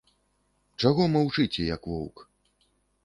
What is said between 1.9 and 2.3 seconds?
воўк?